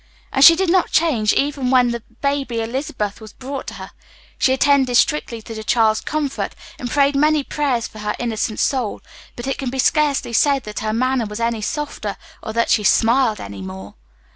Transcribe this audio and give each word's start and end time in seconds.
And 0.33 0.43
she 0.43 0.55
did 0.55 0.71
not 0.71 0.89
change, 0.89 1.31
even 1.33 1.69
when 1.69 1.91
the 1.91 1.99
baby 2.23 2.59
Elizabeth 2.59 3.21
was 3.21 3.33
brought 3.33 3.67
to 3.67 3.73
her. 3.75 3.91
She 4.39 4.51
attended 4.51 4.97
strictly 4.97 5.43
to 5.43 5.53
the 5.53 5.63
child's 5.63 6.01
comfort 6.01 6.55
and 6.79 6.89
prayed 6.89 7.15
many 7.15 7.43
prayers 7.43 7.87
for 7.87 7.99
her 7.99 8.15
innocent 8.17 8.59
soul, 8.59 9.01
but 9.35 9.45
it 9.45 9.59
can 9.59 9.69
be 9.69 9.77
scarcely 9.77 10.33
said 10.33 10.63
that 10.63 10.79
her 10.79 10.91
manner 10.91 11.27
was 11.27 11.39
any 11.39 11.61
softer 11.61 12.17
or 12.41 12.51
that 12.51 12.71
she 12.71 12.83
smiled 12.83 13.37
more. 13.61 13.93